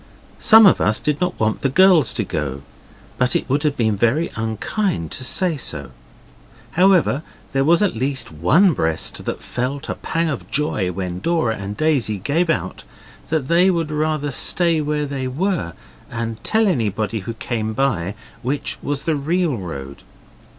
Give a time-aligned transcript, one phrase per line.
[0.39, 2.63] Some of us did not want the girls to go,
[3.19, 3.99] but it would have been
[4.35, 5.91] unkind to say so.
[6.71, 7.21] However,
[7.53, 11.77] there was at least one breast that felt a pang of joy when Dora and
[11.77, 12.83] Daisy gave out
[13.29, 15.73] that they would rather stay where they were
[16.09, 20.01] and tell anybody who came by which was the real road.